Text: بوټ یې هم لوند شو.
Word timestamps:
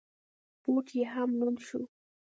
بوټ 0.63 0.87
یې 0.97 1.03
هم 1.13 1.29
لوند 1.39 1.59
شو. 1.67 1.81